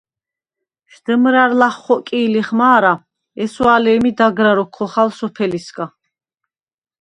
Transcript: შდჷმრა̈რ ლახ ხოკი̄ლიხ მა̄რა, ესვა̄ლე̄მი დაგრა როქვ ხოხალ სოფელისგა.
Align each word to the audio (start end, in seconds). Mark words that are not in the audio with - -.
შდჷმრა̈რ 0.91 1.51
ლახ 1.59 1.75
ხოკი̄ლიხ 1.83 2.49
მა̄რა, 2.59 2.93
ესვა̄ლე̄მი 3.43 4.11
დაგრა 4.17 4.51
როქვ 4.57 4.73
ხოხალ 4.75 5.09
სოფელისგა. 5.17 5.85